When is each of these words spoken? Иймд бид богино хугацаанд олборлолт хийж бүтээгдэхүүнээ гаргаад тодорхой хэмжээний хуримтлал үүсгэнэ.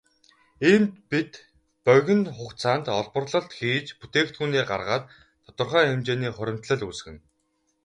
Иймд 0.67 0.93
бид 1.11 1.31
богино 1.85 2.29
хугацаанд 2.37 2.85
олборлолт 2.99 3.49
хийж 3.59 3.87
бүтээгдэхүүнээ 3.99 4.63
гаргаад 4.69 5.03
тодорхой 5.43 5.85
хэмжээний 5.87 6.33
хуримтлал 6.35 6.83
үүсгэнэ. 6.87 7.21